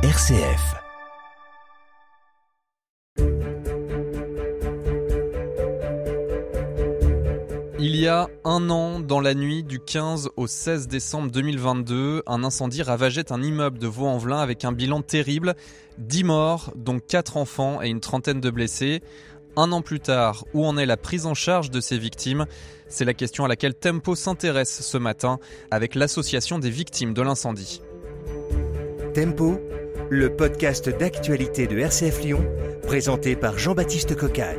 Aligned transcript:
RCF. 0.00 0.76
Il 7.80 7.96
y 7.96 8.06
a 8.06 8.28
un 8.44 8.70
an, 8.70 9.00
dans 9.00 9.18
la 9.18 9.34
nuit 9.34 9.64
du 9.64 9.80
15 9.80 10.30
au 10.36 10.46
16 10.46 10.86
décembre 10.86 11.32
2022, 11.32 12.22
un 12.28 12.44
incendie 12.44 12.84
ravageait 12.84 13.32
un 13.32 13.42
immeuble 13.42 13.80
de 13.80 13.88
Vaux-en-Velin 13.88 14.38
avec 14.38 14.64
un 14.64 14.70
bilan 14.70 15.02
terrible. 15.02 15.56
10 15.98 16.22
morts, 16.22 16.72
dont 16.76 17.00
4 17.00 17.36
enfants 17.36 17.82
et 17.82 17.88
une 17.88 17.98
trentaine 17.98 18.40
de 18.40 18.50
blessés. 18.50 19.02
Un 19.56 19.72
an 19.72 19.82
plus 19.82 19.98
tard, 19.98 20.44
où 20.54 20.64
en 20.64 20.76
est 20.76 20.86
la 20.86 20.96
prise 20.96 21.26
en 21.26 21.34
charge 21.34 21.72
de 21.72 21.80
ces 21.80 21.98
victimes? 21.98 22.46
C'est 22.86 23.04
la 23.04 23.14
question 23.14 23.44
à 23.44 23.48
laquelle 23.48 23.74
Tempo 23.74 24.14
s'intéresse 24.14 24.80
ce 24.80 24.96
matin 24.96 25.40
avec 25.72 25.96
l'association 25.96 26.60
des 26.60 26.70
victimes 26.70 27.14
de 27.14 27.22
l'incendie. 27.22 27.82
Tempo, 29.12 29.58
le 30.10 30.34
podcast 30.34 30.88
d'actualité 30.88 31.66
de 31.66 31.78
RCF 31.78 32.22
Lyon, 32.22 32.44
présenté 32.82 33.36
par 33.36 33.58
Jean-Baptiste 33.58 34.16
Cocagne. 34.16 34.58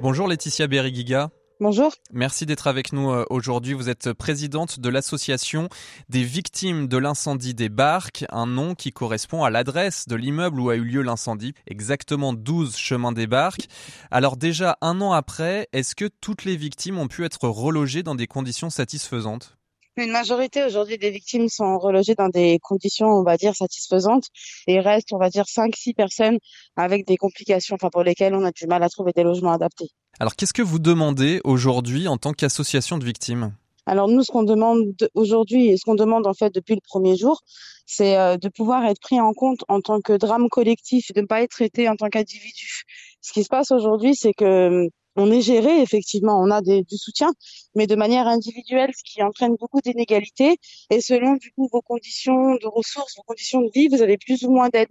Bonjour 0.00 0.26
Laetitia 0.26 0.66
Berrigiga. 0.66 1.30
Bonjour. 1.60 1.92
Merci 2.10 2.46
d'être 2.46 2.66
avec 2.66 2.94
nous 2.94 3.10
euh, 3.10 3.26
aujourd'hui. 3.28 3.74
Vous 3.74 3.90
êtes 3.90 4.14
présidente 4.14 4.80
de 4.80 4.88
l'association 4.88 5.68
des 6.08 6.22
victimes 6.22 6.88
de 6.88 6.96
l'incendie 6.96 7.52
des 7.52 7.68
Barques, 7.68 8.24
un 8.30 8.46
nom 8.46 8.74
qui 8.74 8.92
correspond 8.92 9.44
à 9.44 9.50
l'adresse 9.50 10.08
de 10.08 10.16
l'immeuble 10.16 10.58
où 10.58 10.70
a 10.70 10.76
eu 10.76 10.84
lieu 10.84 11.02
l'incendie, 11.02 11.52
exactement 11.66 12.32
12 12.32 12.74
chemin 12.78 13.12
des 13.12 13.26
Barques. 13.26 13.68
Alors 14.10 14.38
déjà 14.38 14.78
un 14.80 15.02
an 15.02 15.12
après, 15.12 15.68
est-ce 15.74 15.94
que 15.94 16.08
toutes 16.22 16.46
les 16.46 16.56
victimes 16.56 16.96
ont 16.96 17.08
pu 17.08 17.26
être 17.26 17.46
relogées 17.46 18.02
dans 18.02 18.14
des 18.14 18.26
conditions 18.26 18.70
satisfaisantes? 18.70 19.59
Une 20.00 20.10
majorité 20.10 20.64
aujourd'hui 20.64 20.98
des 20.98 21.10
victimes 21.10 21.48
sont 21.48 21.78
relogées 21.78 22.14
dans 22.14 22.28
des 22.28 22.58
conditions, 22.60 23.08
on 23.08 23.22
va 23.22 23.36
dire, 23.36 23.54
satisfaisantes. 23.54 24.24
Et 24.66 24.74
il 24.74 24.80
reste, 24.80 25.12
on 25.12 25.18
va 25.18 25.30
dire, 25.30 25.44
5-6 25.44 25.94
personnes 25.94 26.38
avec 26.76 27.06
des 27.06 27.16
complications, 27.16 27.76
enfin 27.76 27.90
pour 27.90 28.02
lesquelles 28.02 28.34
on 28.34 28.44
a 28.44 28.50
du 28.50 28.66
mal 28.66 28.82
à 28.82 28.88
trouver 28.88 29.12
des 29.14 29.22
logements 29.22 29.52
adaptés. 29.52 29.90
Alors 30.18 30.36
qu'est-ce 30.36 30.52
que 30.52 30.62
vous 30.62 30.78
demandez 30.78 31.40
aujourd'hui 31.44 32.08
en 32.08 32.16
tant 32.16 32.32
qu'association 32.32 32.98
de 32.98 33.04
victimes? 33.04 33.52
Alors 33.86 34.08
nous, 34.08 34.22
ce 34.22 34.30
qu'on 34.30 34.42
demande 34.42 34.94
aujourd'hui 35.14 35.68
et 35.68 35.76
ce 35.76 35.84
qu'on 35.84 35.94
demande 35.94 36.26
en 36.26 36.34
fait 36.34 36.54
depuis 36.54 36.74
le 36.74 36.80
premier 36.86 37.16
jour, 37.16 37.40
c'est 37.86 38.16
euh, 38.16 38.36
de 38.36 38.48
pouvoir 38.48 38.84
être 38.84 39.00
pris 39.00 39.20
en 39.20 39.32
compte 39.32 39.64
en 39.68 39.80
tant 39.80 40.00
que 40.00 40.12
drame 40.12 40.48
collectif, 40.48 41.12
de 41.12 41.22
ne 41.22 41.26
pas 41.26 41.42
être 41.42 41.50
traité 41.50 41.88
en 41.88 41.96
tant 41.96 42.08
qu'individu. 42.08 42.84
Ce 43.20 43.32
qui 43.32 43.42
se 43.42 43.48
passe 43.48 43.70
aujourd'hui, 43.72 44.14
c'est 44.14 44.32
que 44.32 44.88
on 45.16 45.30
est 45.30 45.40
géré, 45.40 45.80
effectivement, 45.80 46.40
on 46.40 46.50
a 46.50 46.60
du 46.60 46.96
soutien, 46.96 47.32
mais 47.74 47.86
de 47.86 47.96
manière 47.96 48.26
individuelle, 48.26 48.90
ce 48.96 49.02
qui 49.04 49.22
entraîne 49.22 49.56
beaucoup 49.58 49.80
d'inégalités. 49.80 50.56
Et 50.90 51.00
selon 51.00 51.34
du 51.34 51.50
coup 51.52 51.68
vos 51.72 51.82
conditions 51.82 52.54
de 52.54 52.66
ressources, 52.66 53.16
vos 53.16 53.22
conditions 53.22 53.60
de 53.60 53.70
vie, 53.74 53.88
vous 53.88 54.02
avez 54.02 54.18
plus 54.18 54.44
ou 54.44 54.50
moins 54.50 54.68
d'aide. 54.68 54.88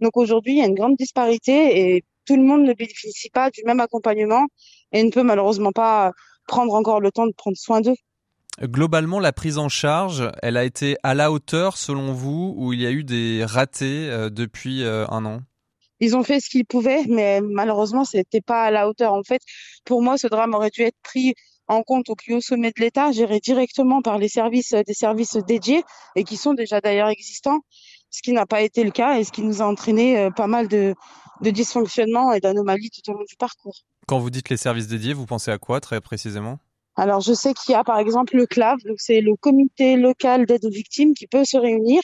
Donc 0.00 0.16
aujourd'hui, 0.16 0.54
il 0.54 0.58
y 0.58 0.62
a 0.62 0.66
une 0.66 0.74
grande 0.74 0.96
disparité 0.96 1.94
et 1.96 2.04
tout 2.26 2.36
le 2.36 2.42
monde 2.42 2.62
ne 2.62 2.74
bénéficie 2.74 3.30
pas 3.30 3.50
du 3.50 3.62
même 3.64 3.80
accompagnement 3.80 4.46
et 4.92 5.02
ne 5.02 5.10
peut 5.10 5.22
malheureusement 5.22 5.72
pas 5.72 6.12
prendre 6.46 6.74
encore 6.74 7.00
le 7.00 7.10
temps 7.10 7.26
de 7.26 7.32
prendre 7.32 7.56
soin 7.56 7.80
d'eux. 7.80 7.96
Globalement, 8.62 9.20
la 9.20 9.32
prise 9.32 9.58
en 9.58 9.68
charge, 9.68 10.30
elle 10.42 10.56
a 10.56 10.64
été 10.64 10.96
à 11.02 11.14
la 11.14 11.30
hauteur 11.30 11.76
selon 11.76 12.12
vous 12.12 12.54
ou 12.56 12.72
il 12.72 12.80
y 12.80 12.86
a 12.86 12.90
eu 12.90 13.04
des 13.04 13.44
ratés 13.44 14.08
euh, 14.08 14.30
depuis 14.30 14.82
euh, 14.82 15.06
un 15.08 15.26
an? 15.26 15.40
Ils 16.00 16.16
ont 16.16 16.22
fait 16.22 16.40
ce 16.40 16.50
qu'ils 16.50 16.66
pouvaient, 16.66 17.04
mais 17.08 17.40
malheureusement, 17.40 18.04
c'était 18.04 18.40
pas 18.40 18.64
à 18.64 18.70
la 18.70 18.88
hauteur. 18.88 19.12
En 19.12 19.22
fait, 19.22 19.42
pour 19.84 20.02
moi, 20.02 20.18
ce 20.18 20.26
drame 20.26 20.54
aurait 20.54 20.70
dû 20.70 20.82
être 20.82 20.98
pris 21.02 21.34
en 21.68 21.82
compte 21.82 22.10
au 22.10 22.14
plus 22.14 22.34
haut 22.34 22.40
sommet 22.40 22.70
de 22.70 22.80
l'État, 22.80 23.12
géré 23.12 23.40
directement 23.40 24.02
par 24.02 24.18
les 24.18 24.28
services, 24.28 24.72
des 24.72 24.94
services 24.94 25.36
dédiés 25.36 25.82
et 26.14 26.24
qui 26.24 26.36
sont 26.36 26.54
déjà 26.54 26.80
d'ailleurs 26.80 27.08
existants, 27.08 27.60
ce 28.10 28.22
qui 28.22 28.32
n'a 28.32 28.46
pas 28.46 28.62
été 28.62 28.84
le 28.84 28.92
cas 28.92 29.18
et 29.18 29.24
ce 29.24 29.32
qui 29.32 29.42
nous 29.42 29.62
a 29.62 29.66
entraîné 29.66 30.18
euh, 30.18 30.30
pas 30.30 30.46
mal 30.46 30.68
de, 30.68 30.94
de 31.40 31.50
dysfonctionnements 31.50 32.32
et 32.32 32.40
d'anomalies 32.40 32.90
tout 32.90 33.10
au 33.10 33.14
long 33.14 33.24
du 33.28 33.36
parcours. 33.36 33.76
Quand 34.06 34.18
vous 34.18 34.30
dites 34.30 34.48
les 34.48 34.56
services 34.56 34.86
dédiés, 34.86 35.12
vous 35.12 35.26
pensez 35.26 35.50
à 35.50 35.58
quoi 35.58 35.80
très 35.80 36.00
précisément? 36.00 36.58
Alors, 36.98 37.20
je 37.20 37.34
sais 37.34 37.52
qu'il 37.52 37.72
y 37.72 37.74
a 37.74 37.84
par 37.84 37.98
exemple 37.98 38.36
le 38.36 38.46
CLAV, 38.46 38.78
donc 38.86 38.96
c'est 38.98 39.20
le 39.20 39.34
comité 39.36 39.96
local 39.96 40.46
d'aide 40.46 40.64
aux 40.64 40.70
victimes 40.70 41.12
qui 41.12 41.26
peut 41.26 41.44
se 41.44 41.58
réunir 41.58 42.00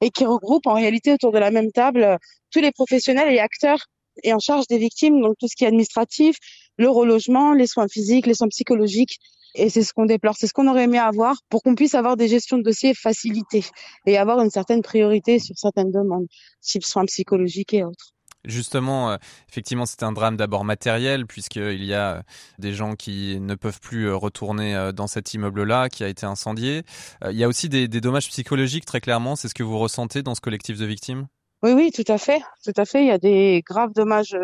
et 0.00 0.10
qui 0.10 0.24
regroupe 0.24 0.66
en 0.66 0.74
réalité 0.74 1.12
autour 1.12 1.30
de 1.30 1.38
la 1.38 1.52
même 1.52 1.70
table 1.70 2.18
tous 2.52 2.60
les 2.60 2.72
professionnels 2.72 3.32
et 3.32 3.38
acteurs 3.38 3.78
et 4.22 4.32
en 4.32 4.38
charge 4.38 4.66
des 4.68 4.78
victimes, 4.78 5.20
donc 5.20 5.36
tout 5.38 5.48
ce 5.48 5.56
qui 5.56 5.64
est 5.64 5.68
administratif, 5.68 6.36
le 6.76 6.88
relogement, 6.88 7.52
les 7.52 7.66
soins 7.66 7.88
physiques, 7.88 8.26
les 8.26 8.34
soins 8.34 8.48
psychologiques. 8.48 9.18
Et 9.54 9.68
c'est 9.68 9.82
ce 9.82 9.92
qu'on 9.92 10.06
déplore, 10.06 10.34
c'est 10.38 10.46
ce 10.46 10.54
qu'on 10.54 10.66
aurait 10.66 10.84
aimé 10.84 10.98
avoir 10.98 11.36
pour 11.50 11.62
qu'on 11.62 11.74
puisse 11.74 11.94
avoir 11.94 12.16
des 12.16 12.28
gestions 12.28 12.56
de 12.56 12.62
dossiers 12.62 12.94
facilitées 12.94 13.64
et 14.06 14.16
avoir 14.16 14.40
une 14.40 14.50
certaine 14.50 14.80
priorité 14.80 15.38
sur 15.38 15.56
certaines 15.58 15.90
demandes, 15.90 16.26
type 16.62 16.84
soins 16.84 17.04
psychologiques 17.04 17.74
et 17.74 17.84
autres. 17.84 18.14
Justement, 18.44 19.12
euh, 19.12 19.16
effectivement, 19.48 19.86
c'est 19.86 20.02
un 20.02 20.10
drame 20.10 20.36
d'abord 20.36 20.64
matériel, 20.64 21.26
puisqu'il 21.26 21.84
y 21.84 21.94
a 21.94 22.24
des 22.58 22.74
gens 22.74 22.96
qui 22.96 23.38
ne 23.40 23.54
peuvent 23.54 23.78
plus 23.78 24.06
euh, 24.06 24.16
retourner 24.16 24.74
euh, 24.74 24.90
dans 24.90 25.06
cet 25.06 25.32
immeuble-là 25.34 25.88
qui 25.88 26.02
a 26.02 26.08
été 26.08 26.26
incendié. 26.26 26.82
Il 27.30 27.36
y 27.36 27.44
a 27.44 27.48
aussi 27.48 27.68
des 27.68 27.88
dommages 27.88 28.28
psychologiques, 28.28 28.84
très 28.84 29.00
clairement. 29.00 29.36
C'est 29.36 29.48
ce 29.48 29.54
que 29.54 29.62
vous 29.62 29.78
ressentez 29.78 30.22
dans 30.22 30.34
ce 30.34 30.40
collectif 30.40 30.76
de 30.76 30.86
victimes? 30.86 31.28
Oui, 31.62 31.72
oui, 31.72 31.92
tout 31.92 32.04
à 32.08 32.18
fait. 32.18 32.42
Tout 32.64 32.72
à 32.76 32.84
fait. 32.84 33.02
Il 33.02 33.08
y 33.08 33.10
a 33.10 33.18
des 33.18 33.62
graves 33.66 33.92
dommages 33.92 34.36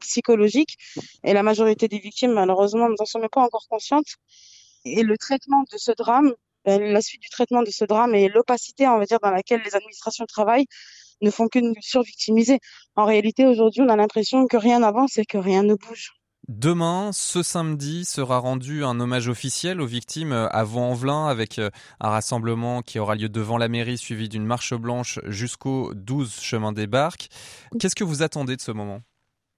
psychologiques. 0.00 0.76
Et 1.24 1.32
la 1.32 1.42
majorité 1.42 1.88
des 1.88 1.98
victimes, 1.98 2.32
malheureusement, 2.32 2.88
ne 2.88 2.96
sont 3.04 3.18
même 3.20 3.28
pas 3.30 3.42
encore 3.42 3.66
conscientes. 3.68 4.16
Et 4.84 5.02
le 5.02 5.16
traitement 5.18 5.62
de 5.72 5.78
ce 5.78 5.92
drame, 5.92 6.32
la 6.64 7.00
suite 7.00 7.22
du 7.22 7.28
traitement 7.28 7.62
de 7.62 7.70
ce 7.70 7.84
drame 7.84 8.14
et 8.14 8.28
l'opacité, 8.28 8.86
on 8.88 8.98
va 8.98 9.04
dire, 9.04 9.20
dans 9.20 9.30
laquelle 9.30 9.62
les 9.64 9.74
administrations 9.76 10.26
travaillent, 10.26 10.66
ne 11.22 11.30
font 11.30 11.48
que 11.48 11.58
nous 11.58 11.74
survictimiser. 11.80 12.58
En 12.96 13.04
réalité, 13.04 13.46
aujourd'hui, 13.46 13.82
on 13.82 13.88
a 13.88 13.96
l'impression 13.96 14.46
que 14.46 14.56
rien 14.56 14.80
n'avance 14.80 15.18
et 15.18 15.24
que 15.24 15.38
rien 15.38 15.62
ne 15.62 15.74
bouge. 15.74 16.12
Demain, 16.48 17.10
ce 17.12 17.42
samedi, 17.42 18.04
sera 18.04 18.38
rendu 18.38 18.84
un 18.84 19.00
hommage 19.00 19.26
officiel 19.26 19.80
aux 19.80 19.86
victimes 19.86 20.32
à 20.32 20.62
Vaux-en-Velin 20.62 21.26
avec 21.26 21.58
euh, 21.58 21.70
un 21.98 22.10
rassemblement 22.10 22.82
qui 22.82 23.00
aura 23.00 23.16
lieu 23.16 23.28
devant 23.28 23.58
la 23.58 23.66
mairie 23.66 23.98
suivi 23.98 24.28
d'une 24.28 24.46
marche 24.46 24.72
blanche 24.72 25.18
jusqu'au 25.24 25.92
12 25.94 26.38
chemin 26.40 26.70
des 26.70 26.86
Barques. 26.86 27.30
Qu'est-ce 27.80 27.96
que 27.96 28.04
vous 28.04 28.22
attendez 28.22 28.54
de 28.54 28.60
ce 28.60 28.70
moment? 28.70 29.00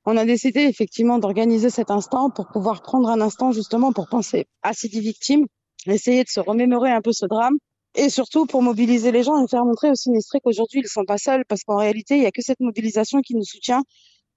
On 0.06 0.16
a 0.16 0.24
décidé 0.24 0.60
effectivement 0.60 1.18
d'organiser 1.18 1.68
cet 1.68 1.90
instant 1.90 2.30
pour 2.30 2.48
pouvoir 2.48 2.80
prendre 2.80 3.10
un 3.10 3.20
instant 3.20 3.52
justement 3.52 3.92
pour 3.92 4.08
penser 4.08 4.46
à 4.62 4.72
ces 4.72 4.88
dix 4.88 5.00
victimes, 5.00 5.44
essayer 5.84 6.24
de 6.24 6.30
se 6.30 6.40
remémorer 6.40 6.90
un 6.90 7.02
peu 7.02 7.12
ce 7.12 7.26
drame 7.26 7.58
et 7.96 8.08
surtout 8.08 8.46
pour 8.46 8.62
mobiliser 8.62 9.12
les 9.12 9.24
gens 9.24 9.44
et 9.44 9.46
faire 9.46 9.66
montrer 9.66 9.90
aux 9.90 9.94
sinistrés 9.94 10.40
qu'aujourd'hui 10.42 10.80
ils 10.80 10.84
ne 10.84 10.88
sont 10.88 11.04
pas 11.04 11.18
seuls 11.18 11.44
parce 11.46 11.64
qu'en 11.64 11.76
réalité 11.76 12.14
il 12.14 12.20
n'y 12.20 12.26
a 12.26 12.30
que 12.30 12.40
cette 12.40 12.60
mobilisation 12.60 13.20
qui 13.20 13.34
nous 13.34 13.44
soutient 13.44 13.82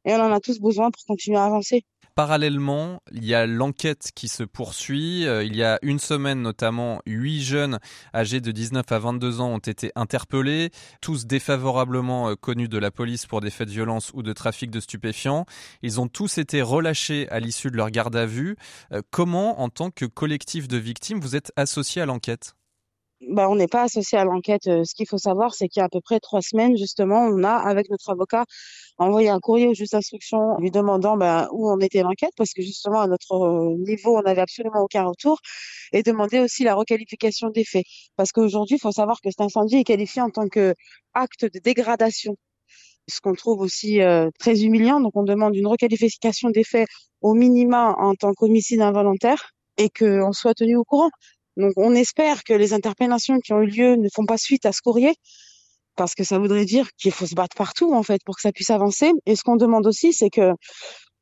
et 0.04 0.14
on 0.14 0.20
en 0.20 0.34
a 0.34 0.42
tous 0.42 0.60
besoin 0.60 0.92
pour 0.92 1.06
continuer 1.06 1.38
à 1.38 1.46
avancer. 1.46 1.86
Parallèlement, 2.16 3.02
il 3.14 3.26
y 3.26 3.34
a 3.34 3.46
l'enquête 3.46 4.10
qui 4.14 4.28
se 4.28 4.44
poursuit. 4.44 5.26
Euh, 5.26 5.44
il 5.44 5.56
y 5.56 5.64
a 5.64 5.80
une 5.82 6.00
semaine 6.00 6.42
notamment, 6.42 7.02
huit 7.06 7.42
jeunes 7.42 7.80
âgés 8.14 8.42
de 8.42 8.52
19 8.52 8.92
à 8.92 9.00
22 9.00 9.40
ans 9.40 9.50
ont 9.50 9.60
été 9.60 9.92
interpellés, 9.96 10.72
tous 11.00 11.26
défavorablement 11.26 12.30
euh, 12.30 12.36
connus 12.36 12.68
de 12.68 12.78
la 12.78 12.92
police 12.92 13.26
pour 13.26 13.40
des 13.40 13.50
faits 13.50 13.70
de 13.70 13.74
violence 13.74 14.12
ou 14.14 14.24
de 14.24 14.34
trafic 14.34 14.72
de 14.72 14.82
stupéfiants. 14.82 15.46
Ils 15.84 16.02
ont 16.02 16.08
tous 16.08 16.38
été 16.38 16.62
relâchés 16.62 17.30
à 17.30 17.40
l'issue 17.40 17.72
de 17.72 17.78
leur 17.78 17.90
garde 17.90 18.16
à 18.16 18.26
vue. 18.26 18.58
Euh, 18.92 19.02
comment, 19.10 19.62
en 19.62 19.70
tant 19.70 19.90
que 19.90 20.06
collectif 20.06 20.68
de 20.68 20.78
victimes, 20.78 21.22
vous 21.22 21.38
êtes 21.38 21.54
associé 21.56 22.02
à 22.02 22.06
l'enquête? 22.06 22.56
Bah, 23.30 23.50
on 23.50 23.56
n'est 23.56 23.68
pas 23.68 23.84
associé 23.84 24.18
à 24.18 24.26
l'enquête. 24.26 24.68
Euh, 24.68 24.84
ce 24.84 24.96
qu'il 24.96 25.08
faut 25.08 25.18
savoir, 25.18 25.54
c'est 25.54 25.68
qu'il 25.68 25.80
y 25.80 25.84
a 25.84 25.86
à 25.86 25.90
peu 25.90 26.02
près 26.02 26.20
trois 26.20 26.42
semaines, 26.42 26.76
justement, 26.78 27.22
on 27.26 27.44
a, 27.44 27.54
avec 27.54 27.90
notre 27.90 28.10
avocat, 28.10 28.46
envoyé 28.98 29.30
un 29.30 29.40
courrier 29.40 29.68
au 29.68 29.74
juge 29.74 29.90
d'instruction 29.90 30.58
lui 30.60 30.72
demandant 30.72 31.18
bah, 31.18 31.48
où 31.52 31.70
en 31.70 31.80
était 31.80 32.02
l'enquête, 32.02 32.32
parce 32.38 32.54
que 32.54 32.62
justement, 32.62 33.02
à 33.02 33.08
notre 33.08 33.34
euh, 33.34 33.76
niveau, 33.78 34.18
on 34.18 34.22
n'avait 34.24 34.42
absolument 34.42 34.82
aucun 34.82 35.04
retour, 35.04 35.40
et 35.94 36.04
demander 36.04 36.40
aussi 36.40 36.64
la 36.64 36.76
requalification 36.76 37.50
des 37.50 37.64
faits. 37.66 37.86
Parce 38.16 38.32
qu'aujourd'hui, 38.32 38.78
il 38.78 38.80
faut 38.80 38.92
savoir 38.92 39.22
que 39.22 39.30
cet 39.30 39.42
incendie 39.42 39.78
est 39.78 39.84
qualifié 39.84 40.22
en 40.22 40.30
tant 40.30 40.48
que 40.48 40.74
acte 41.14 41.46
de 41.46 41.60
dégradation 41.60 42.36
ce 43.08 43.20
qu'on 43.20 43.34
trouve 43.34 43.62
aussi 43.62 44.02
euh, 44.02 44.30
très 44.40 44.64
humiliant. 44.64 45.00
Donc, 45.00 45.14
on 45.16 45.24
demande 45.24 45.56
une 45.56 45.68
requalification 45.68 46.50
des 46.50 46.64
faits 46.64 46.88
au 47.22 47.34
minima 47.34 47.96
en 47.98 48.16
tant 48.16 48.34
qu'homicide 48.34 48.82
involontaire 48.82 49.52
et 49.78 49.90
qu'on 49.90 50.32
soit 50.34 50.54
tenu 50.54 50.76
au 50.76 50.84
courant. 50.84 51.10
Donc 51.58 51.74
on 51.78 51.94
espère 51.94 52.44
que 52.44 52.54
les 52.54 52.74
interpellations 52.74 53.40
qui 53.40 53.54
ont 53.54 53.62
eu 53.62 53.68
lieu 53.68 53.96
ne 53.96 54.08
font 54.14 54.26
pas 54.26 54.38
suite 54.38 54.66
à 54.66 54.72
ce 54.72 54.82
courrier, 54.82 55.14
parce 55.96 56.16
que 56.16 56.24
ça 56.24 56.40
voudrait 56.40 56.66
dire 56.66 56.90
qu'il 56.98 57.12
faut 57.12 57.26
se 57.26 57.36
battre 57.36 57.56
partout 57.56 57.94
en 57.94 58.04
fait 58.04 58.22
pour 58.26 58.36
que 58.36 58.42
ça 58.42 58.52
puisse 58.52 58.70
avancer. 58.70 59.12
Et 59.26 59.36
ce 59.36 59.44
qu'on 59.44 59.58
demande 59.58 59.86
aussi, 59.88 60.14
c'est 60.14 60.30
que 60.30 60.52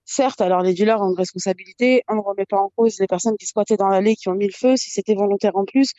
certes, 0.06 0.42
alors 0.42 0.62
les 0.62 0.74
dealers 0.74 1.02
ont 1.02 1.10
une 1.10 1.18
responsabilité, 1.18 2.04
on 2.08 2.16
ne 2.16 2.22
remet 2.22 2.46
pas 2.46 2.58
en 2.58 2.70
cause 2.76 3.00
les 3.00 3.08
personnes 3.08 3.36
qui 3.40 3.46
squattaient 3.46 3.78
dans 3.78 3.90
l'allée, 3.90 4.16
qui 4.16 4.30
ont 4.30 4.36
mis 4.36 4.48
le 4.48 4.54
feu, 4.56 4.76
si 4.78 4.90
c'était 4.90 5.16
volontaire 5.16 5.56
en 5.56 5.66
plus, 5.66 5.92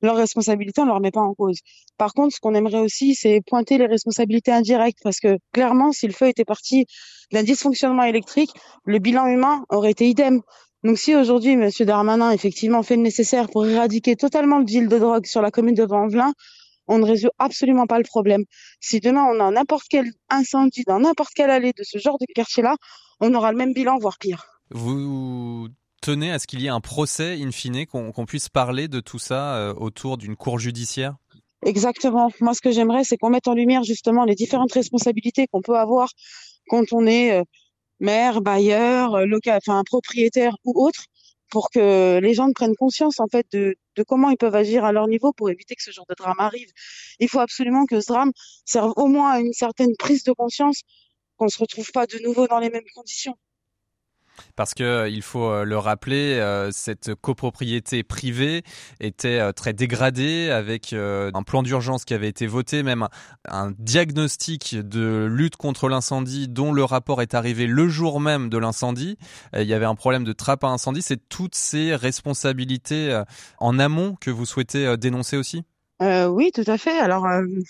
leur 0.00 0.16
responsabilité, 0.16 0.80
on 0.80 0.84
ne 0.84 0.88
leur 0.90 0.96
remet 0.96 1.10
pas 1.10 1.22
en 1.22 1.34
cause. 1.34 1.58
Par 1.96 2.12
contre, 2.12 2.34
ce 2.34 2.40
qu'on 2.40 2.54
aimerait 2.54 2.78
aussi, 2.78 3.14
c'est 3.14 3.40
pointer 3.46 3.78
les 3.78 3.86
responsabilités 3.86 4.52
indirectes, 4.52 5.00
parce 5.02 5.18
que 5.18 5.38
clairement, 5.52 5.92
si 5.92 6.06
le 6.06 6.12
feu 6.12 6.28
était 6.28 6.44
parti 6.44 6.86
d'un 7.32 7.42
dysfonctionnement 7.42 8.04
électrique, 8.04 8.50
le 8.84 8.98
bilan 9.00 9.26
humain 9.26 9.64
aurait 9.70 9.90
été 9.90 10.08
idem. 10.08 10.40
Donc 10.84 10.98
si 10.98 11.14
aujourd'hui 11.14 11.52
M. 11.52 11.70
Darmanin 11.80 12.30
effectivement 12.30 12.82
fait 12.82 12.96
le 12.96 13.02
nécessaire 13.02 13.48
pour 13.48 13.66
éradiquer 13.66 14.16
totalement 14.16 14.58
le 14.58 14.64
deal 14.64 14.88
de 14.88 14.98
drogue 14.98 15.26
sur 15.26 15.42
la 15.42 15.50
commune 15.50 15.74
de 15.74 15.84
Vanvelin, 15.84 16.32
on 16.86 16.98
ne 16.98 17.04
résout 17.04 17.30
absolument 17.38 17.86
pas 17.86 17.98
le 17.98 18.04
problème. 18.04 18.44
Si 18.80 19.00
demain 19.00 19.24
on 19.24 19.40
a 19.40 19.50
n'importe 19.50 19.86
quel 19.90 20.06
incendie 20.30 20.84
dans 20.86 21.00
n'importe 21.00 21.34
quelle 21.34 21.50
allée 21.50 21.72
de 21.76 21.82
ce 21.82 21.98
genre 21.98 22.18
de 22.18 22.26
quartier-là, 22.32 22.76
on 23.20 23.34
aura 23.34 23.52
le 23.52 23.58
même 23.58 23.72
bilan, 23.72 23.98
voire 23.98 24.18
pire. 24.18 24.46
Vous 24.70 25.68
tenez 26.00 26.30
à 26.30 26.38
ce 26.38 26.46
qu'il 26.46 26.60
y 26.60 26.66
ait 26.66 26.70
un 26.70 26.80
procès, 26.80 27.36
in 27.42 27.50
fine, 27.50 27.86
qu'on 27.86 28.26
puisse 28.26 28.48
parler 28.48 28.88
de 28.88 29.00
tout 29.00 29.18
ça 29.18 29.56
euh, 29.56 29.74
autour 29.74 30.16
d'une 30.16 30.36
cour 30.36 30.58
judiciaire? 30.58 31.16
Exactement. 31.64 32.30
Moi, 32.40 32.54
ce 32.54 32.60
que 32.60 32.70
j'aimerais, 32.70 33.04
c'est 33.04 33.16
qu'on 33.16 33.30
mette 33.30 33.48
en 33.48 33.54
lumière 33.54 33.82
justement 33.82 34.24
les 34.24 34.34
différentes 34.34 34.72
responsabilités 34.72 35.46
qu'on 35.48 35.60
peut 35.60 35.76
avoir 35.76 36.10
quand 36.68 36.84
on 36.92 37.06
est 37.06 37.32
euh, 37.32 37.42
maire, 38.00 38.40
bailleur, 38.40 39.14
euh, 39.14 39.26
local, 39.26 39.60
enfin 39.64 39.82
propriétaire 39.84 40.54
ou 40.64 40.72
autre, 40.84 41.04
pour 41.50 41.70
que 41.70 42.18
les 42.20 42.34
gens 42.34 42.52
prennent 42.52 42.76
conscience 42.76 43.20
en 43.20 43.26
fait 43.28 43.46
de, 43.52 43.76
de 43.96 44.02
comment 44.02 44.30
ils 44.30 44.36
peuvent 44.36 44.54
agir 44.54 44.84
à 44.84 44.92
leur 44.92 45.08
niveau 45.08 45.32
pour 45.32 45.50
éviter 45.50 45.74
que 45.74 45.82
ce 45.82 45.90
genre 45.90 46.06
de 46.08 46.14
drame 46.14 46.38
arrive. 46.38 46.68
Il 47.20 47.28
faut 47.28 47.40
absolument 47.40 47.86
que 47.86 48.00
ce 48.00 48.08
drame 48.08 48.32
serve 48.64 48.92
au 48.96 49.06
moins 49.06 49.32
à 49.32 49.40
une 49.40 49.52
certaine 49.52 49.96
prise 49.98 50.24
de 50.24 50.32
conscience 50.32 50.82
qu'on 51.36 51.48
se 51.48 51.58
retrouve 51.58 51.90
pas 51.92 52.06
de 52.06 52.18
nouveau 52.18 52.46
dans 52.48 52.58
les 52.58 52.70
mêmes 52.70 52.88
conditions 52.94 53.36
parce 54.56 54.74
que 54.74 54.82
euh, 54.82 55.08
il 55.08 55.22
faut 55.22 55.50
euh, 55.50 55.64
le 55.64 55.78
rappeler, 55.78 56.34
euh, 56.34 56.70
cette 56.72 57.14
copropriété 57.14 58.02
privée 58.02 58.62
était 59.00 59.52
très 59.52 59.72
dégradée 59.72 60.50
avec 60.50 60.92
un 60.92 61.42
plan 61.42 61.62
d'urgence 61.62 62.04
qui 62.04 62.14
avait 62.14 62.28
été 62.28 62.46
voté, 62.46 62.82
même 62.82 63.08
un 63.48 63.72
diagnostic 63.78 64.76
de 64.76 65.26
lutte 65.30 65.56
contre 65.56 65.88
l'incendie 65.88 66.48
dont 66.48 66.72
le 66.72 66.84
rapport 66.84 67.22
est 67.22 67.34
arrivé 67.34 67.66
le 67.66 67.88
jour 67.88 68.20
même 68.20 68.48
de 68.48 68.58
l'incendie. 68.58 69.18
Il 69.54 69.66
y 69.66 69.74
avait 69.74 69.84
un 69.84 69.94
problème 69.94 70.24
de 70.24 70.32
trappe 70.32 70.64
à 70.64 70.68
incendie. 70.68 71.02
C'est 71.02 71.28
toutes 71.28 71.54
ces 71.54 71.94
responsabilités 71.94 73.22
en 73.58 73.78
amont 73.78 74.16
que 74.20 74.30
vous 74.30 74.46
souhaitez 74.46 74.96
dénoncer 74.96 75.36
aussi? 75.36 75.64
Oui, 76.00 76.50
tout 76.52 76.64
à 76.66 76.78
fait. 76.78 76.98
Alors 76.98 77.26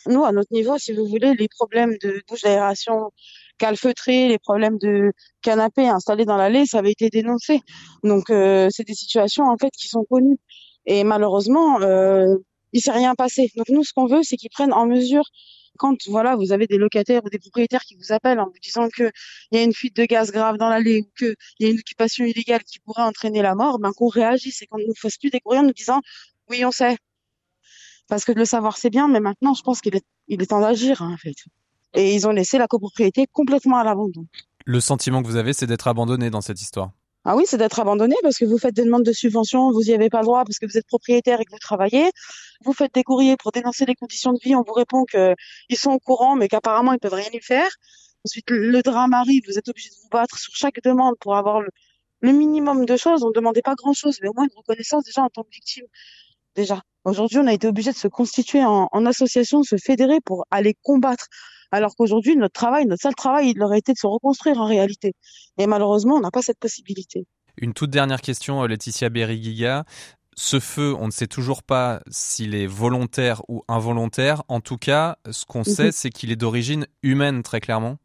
nous, 0.07 0.25
à 0.25 0.33
notre 0.33 0.53
niveau, 0.53 0.79
si 0.79 0.93
vous 0.93 1.07
voulez, 1.07 1.35
les 1.35 1.49
problèmes 1.49 1.97
de 2.03 2.23
bouche 2.29 2.43
d'aération 2.43 3.13
calfeutré, 3.59 4.29
les 4.29 4.39
problèmes 4.39 4.79
de 4.79 5.13
canapé 5.43 5.89
installés 5.89 6.25
dans 6.25 6.37
l'allée, 6.37 6.67
ça 6.67 6.79
avait 6.79 6.93
été 6.93 7.11
dénoncé. 7.11 7.61
Donc 8.05 8.31
euh, 8.31 8.69
c'est 8.71 8.85
des 8.85 8.95
situations 8.95 9.45
en 9.45 9.57
fait 9.59 9.71
qui 9.71 9.89
sont 9.89 10.05
connues. 10.05 10.39
Et 10.87 11.05
malheureusement, 11.05 11.81
euh, 11.83 12.37
il 12.73 12.81
s'est 12.81 12.93
rien 12.93 13.15
passé. 13.15 13.51
Donc 13.57 13.69
nous, 13.69 13.85
ce 13.85 13.93
qu'on 13.93 14.07
veut, 14.07 14.23
c'est 14.23 14.37
qu'ils 14.37 14.51
prennent 14.51 14.73
en 14.73 14.87
mesure 14.87 15.25
quand 15.79 15.97
voilà, 16.09 16.37
vous 16.37 16.53
avez 16.53 16.67
des 16.67 16.77
locataires 16.77 17.25
ou 17.25 17.31
des 17.31 17.39
propriétaires 17.39 17.83
qui 17.83 17.97
vous 17.97 18.13
appellent 18.13 18.41
en 18.41 18.47
vous 18.47 18.59
disant 18.63 18.89
que 18.89 19.11
il 19.51 19.59
y 19.59 19.61
a 19.61 19.65
une 19.65 19.73
fuite 19.73 19.97
de 19.97 20.05
gaz 20.05 20.31
grave 20.33 20.57
dans 20.59 20.69
l'allée 20.69 21.03
ou 21.03 21.11
qu'il 21.17 21.37
y 21.61 21.67
a 21.67 21.69
une 21.71 21.79
occupation 21.79 22.25
illégale 22.25 22.65
qui 22.65 22.81
pourrait 22.81 23.03
entraîner 23.03 23.43
la 23.43 23.55
mort, 23.55 23.79
ben 23.79 23.93
qu'on 23.93 24.09
réagisse 24.09 24.61
et 24.63 24.67
qu'on 24.67 24.79
ne 24.79 24.85
nous 24.85 24.95
fasse 24.95 25.17
plus 25.19 25.31
des 25.31 25.41
courriers 25.41 25.61
en 25.61 25.65
nous 25.65 25.73
disant 25.73 26.01
oui, 26.51 26.65
on 26.65 26.73
sait. 26.73 26.97
Parce 28.09 28.25
que 28.25 28.33
de 28.33 28.39
le 28.39 28.45
savoir 28.45 28.77
c'est 28.77 28.91
bien, 28.91 29.09
mais 29.09 29.21
maintenant 29.21 29.55
je 29.55 29.63
pense 29.63 29.81
qu'il 29.81 29.97
est 29.97 30.05
il 30.29 30.43
est 30.43 30.47
temps 30.47 30.61
d'agir 30.61 31.03
hein, 31.03 31.13
en 31.15 31.17
fait 31.17 31.37
et 31.95 32.15
ils 32.15 32.27
ont 32.27 32.33
laissé 32.33 32.59
la 32.59 32.67
copropriété 32.67 33.27
complètement 33.33 33.79
à 33.79 33.85
l'abandon. 33.85 34.27
Le 34.65 34.81
sentiment 34.81 35.23
que 35.23 35.29
vous 35.29 35.37
avez, 35.37 35.53
c'est 35.53 35.67
d'être 35.67 35.89
abandonné 35.89 36.31
dans 36.31 36.41
cette 36.41 36.61
histoire. 36.61 36.91
Ah 37.25 37.37
oui, 37.37 37.45
c'est 37.47 37.59
d'être 37.59 37.81
abandonné 37.81 38.15
parce 38.23 38.39
que 38.39 38.45
vous 38.45 38.59
faites 38.59 38.75
des 38.75 38.85
demandes 38.85 39.03
de 39.03 39.13
subvention, 39.13 39.71
vous 39.73 39.83
n'y 39.83 39.93
avez 39.93 40.09
pas 40.09 40.21
le 40.21 40.25
droit 40.25 40.45
parce 40.45 40.59
que 40.59 40.67
vous 40.67 40.79
êtes 40.79 40.87
propriétaire 40.87 41.41
et 41.41 41.45
que 41.45 41.51
vous 41.51 41.59
travaillez. 41.59 42.11
Vous 42.65 42.73
faites 42.73 42.95
des 42.95 43.03
courriers 43.03 43.37
pour 43.37 43.53
dénoncer 43.53 43.85
les 43.85 43.95
conditions 43.95 44.33
de 44.33 44.39
vie, 44.43 44.55
on 44.55 44.63
vous 44.67 44.73
répond 44.73 45.05
qu'ils 45.05 45.77
sont 45.77 45.91
au 45.91 45.99
courant 45.99 46.37
mais 46.37 46.49
qu'apparemment 46.49 46.93
ils 46.93 46.99
peuvent 46.99 47.13
rien 47.13 47.29
y 47.33 47.41
faire. 47.43 47.69
Ensuite, 48.25 48.51
le 48.51 48.83
drame 48.83 49.13
arrive, 49.15 49.43
vous 49.47 49.59
êtes 49.59 49.69
obligé 49.69 49.91
de 49.91 49.95
vous 50.03 50.09
battre 50.11 50.39
sur 50.39 50.55
chaque 50.55 50.83
demande 50.83 51.17
pour 51.21 51.37
avoir 51.37 51.61
le, 51.61 51.71
minimum 52.33 52.85
de 52.85 52.97
choses. 52.97 53.23
On 53.23 53.29
ne 53.29 53.33
demandait 53.33 53.63
pas 53.63 53.75
grand-chose, 53.75 54.19
mais 54.23 54.29
au 54.29 54.33
moins 54.35 54.45
une 54.45 54.57
reconnaissance 54.57 55.05
déjà 55.05 55.23
en 55.23 55.29
tant 55.29 55.43
que 55.43 55.51
victime. 55.53 55.85
Déjà, 56.55 56.83
aujourd'hui, 57.05 57.39
on 57.39 57.47
a 57.47 57.53
été 57.53 57.69
obligé 57.69 57.93
de 57.93 57.97
se 57.97 58.09
constituer 58.09 58.65
en, 58.65 58.89
en 58.91 59.07
association, 59.07 59.63
se 59.63 59.77
fédérer 59.77 60.21
pour 60.25 60.47
aller 60.51 60.75
combattre 60.83 61.27
alors 61.71 61.95
qu'aujourd'hui, 61.97 62.37
notre 62.37 62.53
travail, 62.53 62.87
notre 62.87 63.03
seul 63.03 63.15
travail, 63.15 63.53
il 63.55 63.63
aurait 63.63 63.79
été 63.79 63.93
de 63.93 63.99
se 63.99 64.07
reconstruire 64.07 64.59
en 64.59 64.67
réalité. 64.67 65.15
Et 65.59 65.67
malheureusement, 65.67 66.17
on 66.17 66.21
n'a 66.21 66.31
pas 66.31 66.43
cette 66.43 66.59
possibilité. 66.59 67.27
Une 67.57 67.75
toute 67.75 67.91
dernière 67.91 68.21
question, 68.21 68.63
euh, 68.63 68.67
Laetitia 68.67 69.09
Berrigiga. 69.09 69.85
Ce 70.37 70.61
feu, 70.61 70.95
on 70.99 71.07
ne 71.07 71.11
sait 71.11 71.27
toujours 71.27 71.65
pas 71.65 72.01
s'il 72.09 72.55
est 72.55 72.69
volontaire 72.69 73.43
ou 73.49 73.65
involontaire. 73.67 74.45
En 74.47 74.61
tout 74.61 74.77
cas, 74.77 75.19
ce 75.31 75.45
qu'on 75.45 75.61
mhm. 75.61 75.65
sait, 75.65 75.93
c'est 75.93 76.11
qu'il 76.11 76.31
est 76.31 76.37
d'origine 76.37 76.87
humaine, 77.03 77.43
très 77.43 77.61
clairement. 77.61 77.99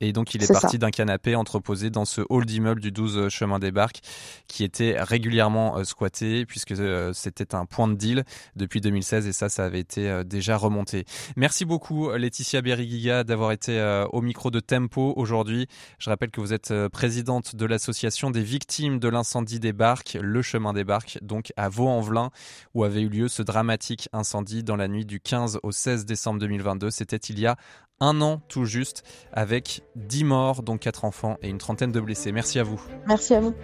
Et 0.00 0.12
donc, 0.12 0.34
il 0.34 0.42
est, 0.42 0.50
parti 0.50 0.78
d'un 0.78 0.90
canapé 0.90 1.34
entreposé 1.36 1.90
dans 1.90 2.06
ce 2.06 2.22
hall 2.30 2.46
d'immeuble 2.46 2.80
du 2.80 2.90
12 2.90 3.16
euh, 3.16 3.28
chemin 3.28 3.58
des 3.58 3.70
Barques 3.70 4.00
qui 4.46 4.64
était 4.64 4.96
régulièrement 4.98 5.76
euh, 5.76 5.84
squatté 5.84 6.46
puisque 6.46 6.72
euh, 6.72 7.12
c'était 7.12 7.54
un 7.54 7.66
point 7.66 7.86
de 7.86 7.94
deal 7.94 8.24
depuis 8.56 8.80
2016 8.80 9.26
et 9.26 9.32
ça, 9.32 9.50
ça 9.50 9.64
avait 9.64 9.80
été 9.80 10.24
déjà 10.24 10.56
remonté. 10.56 11.04
Merci 11.36 11.64
beaucoup, 11.64 12.10
Laetitia 12.10 12.62
Beriguiga, 12.62 13.24
d'avoir 13.24 13.52
été 13.52 14.04
au 14.12 14.22
micro 14.22 14.50
de 14.50 14.60
Tempo 14.60 15.12
aujourd'hui. 15.16 15.66
Je 15.98 16.10
rappelle 16.10 16.30
que 16.30 16.40
vous 16.40 16.52
êtes 16.52 16.72
présidente 16.88 17.56
de 17.56 17.66
l'association 17.66 18.30
des 18.30 18.42
victimes 18.42 18.98
de 18.98 19.08
l'incendie 19.08 19.60
des 19.60 19.72
Barques, 19.72 20.16
le 20.20 20.42
chemin 20.42 20.72
des 20.72 20.84
Barques, 20.84 21.18
donc 21.22 21.52
à 21.56 21.68
Vaux-en-Velin, 21.68 22.30
où 22.74 22.84
avait 22.84 23.02
eu 23.02 23.08
lieu 23.08 23.28
ce 23.28 23.42
dramatique 23.42 24.08
incendie 24.12 24.62
dans 24.62 24.76
la 24.76 24.88
nuit 24.88 25.04
du 25.04 25.20
15 25.20 25.60
au 25.62 25.72
16 25.72 26.06
décembre 26.06 26.40
2022. 26.40 26.90
C'était 26.90 27.16
il 27.16 27.38
y 27.38 27.46
a 27.46 27.56
un 28.00 28.20
an 28.20 28.40
tout 28.48 28.64
juste, 28.64 29.04
avec 29.32 29.82
10 29.96 30.24
morts, 30.24 30.62
dont 30.62 30.78
4 30.78 31.04
enfants 31.04 31.36
et 31.42 31.48
une 31.48 31.58
trentaine 31.58 31.92
de 31.92 32.00
blessés. 32.00 32.32
Merci 32.32 32.58
à 32.58 32.62
vous. 32.62 32.80
Merci 33.06 33.34
à 33.34 33.40
vous. 33.40 33.54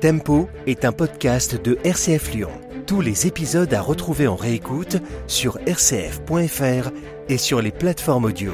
Tempo 0.00 0.48
est 0.66 0.84
un 0.84 0.92
podcast 0.92 1.60
de 1.62 1.78
RCF 1.84 2.32
Lyon. 2.34 2.50
Tous 2.86 3.00
les 3.00 3.26
épisodes 3.26 3.72
à 3.72 3.80
retrouver 3.80 4.26
en 4.26 4.36
réécoute 4.36 4.98
sur 5.26 5.56
rcf.fr 5.66 6.90
et 7.28 7.38
sur 7.38 7.62
les 7.62 7.72
plateformes 7.72 8.24
audio. 8.24 8.52